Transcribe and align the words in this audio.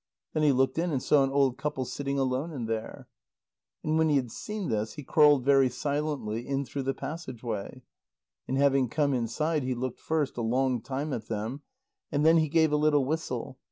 Then 0.33 0.41
he 0.41 0.51
looked 0.51 0.79
in, 0.79 0.91
and 0.91 0.99
saw 1.03 1.23
an 1.23 1.29
old 1.29 1.59
couple 1.59 1.85
sitting 1.85 2.17
alone 2.17 2.51
in 2.51 2.65
there. 2.65 3.07
And 3.83 3.99
when 3.99 4.09
he 4.09 4.15
had 4.15 4.31
seen 4.31 4.67
this, 4.69 4.93
he 4.93 5.03
crawled 5.03 5.45
very 5.45 5.69
silently 5.69 6.47
in 6.47 6.65
through 6.65 6.81
the 6.81 6.95
passage 6.95 7.43
way. 7.43 7.83
And 8.47 8.57
having 8.57 8.89
come 8.89 9.13
inside, 9.13 9.61
he 9.61 9.75
looked 9.75 9.99
first 9.99 10.37
a 10.37 10.41
long 10.41 10.81
time 10.81 11.13
at 11.13 11.27
them, 11.27 11.61
and 12.11 12.25
then 12.25 12.37
he 12.37 12.49
gave 12.49 12.71
a 12.71 12.77
little 12.77 13.05
whistle. 13.05 13.59